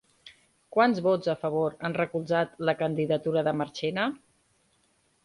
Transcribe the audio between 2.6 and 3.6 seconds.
la candidatura de